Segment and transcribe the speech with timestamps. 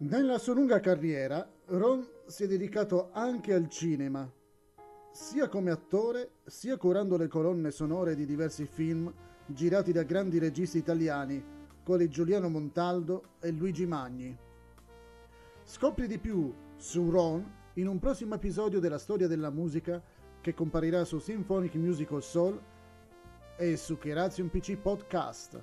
[0.00, 4.30] Nella sua lunga carriera, Ron si è dedicato anche al cinema,
[5.10, 9.12] sia come attore, sia curando le colonne sonore di diversi film
[9.44, 11.44] girati da grandi registi italiani,
[11.82, 14.38] quali Giuliano Montaldo e Luigi Magni.
[15.64, 17.44] Scopri di più su Ron
[17.74, 20.00] in un prossimo episodio della storia della musica
[20.40, 22.62] che comparirà su Symphonic Musical Soul
[23.56, 25.60] e su Kerazio PC Podcast.